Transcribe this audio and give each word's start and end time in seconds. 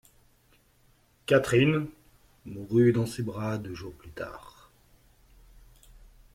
Catherine 1.27 1.85
mourut 2.47 2.91
dans 2.91 3.05
ses 3.05 3.21
bras 3.21 3.59
deux 3.59 3.75
jours 3.75 3.93
plus 3.93 4.09
tard. 4.09 4.71